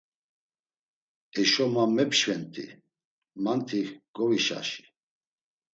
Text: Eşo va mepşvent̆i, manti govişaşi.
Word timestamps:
Eşo 1.41 1.65
va 1.73 1.83
mepşvent̆i, 1.95 2.65
manti 3.43 3.81
govişaşi. 4.15 4.83